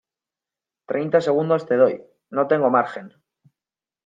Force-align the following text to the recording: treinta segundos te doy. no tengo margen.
treinta 0.87 1.21
segundos 1.21 1.67
te 1.67 1.75
doy. 1.81 1.95
no 2.31 2.47
tengo 2.47 2.71
margen. 2.77 3.07